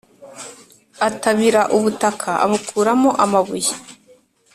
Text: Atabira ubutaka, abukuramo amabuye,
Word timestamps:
Atabira 1.07 1.61
ubutaka, 1.75 2.29
abukuramo 2.45 3.09
amabuye, 3.23 3.71